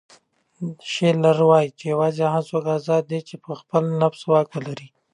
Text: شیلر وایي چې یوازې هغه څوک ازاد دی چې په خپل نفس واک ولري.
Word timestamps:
شیلر 0.91 1.37
وایي 1.49 1.69
چې 1.77 1.83
یوازې 1.93 2.23
هغه 2.33 2.41
څوک 2.49 2.65
ازاد 2.77 3.03
دی 3.11 3.19
چې 3.27 3.35
په 3.43 3.51
خپل 3.59 3.83
نفس 4.01 4.21
واک 4.31 4.47
ولري. 4.55 4.87